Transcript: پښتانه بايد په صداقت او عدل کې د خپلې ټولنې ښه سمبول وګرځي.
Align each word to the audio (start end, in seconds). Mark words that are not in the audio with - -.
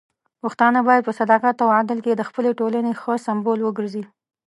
پښتانه 0.41 0.79
بايد 0.87 1.03
په 1.05 1.13
صداقت 1.19 1.55
او 1.63 1.69
عدل 1.79 1.99
کې 2.05 2.13
د 2.15 2.21
خپلې 2.29 2.51
ټولنې 2.59 2.91
ښه 3.01 3.13
سمبول 3.25 3.59
وګرځي. 3.63 4.03